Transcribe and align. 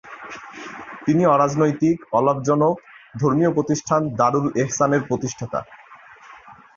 তিনি 1.05 1.23
অরাজনৈতিক, 1.25 1.97
অলাভজনক, 2.11 2.75
ধর্মীয় 3.19 3.51
প্রতিষ্ঠান 3.53 4.01
দারুল 4.15 4.47
এহসান 4.55 4.91
এর 4.93 5.01
প্রতিষ্ঠাতা। 5.07 5.59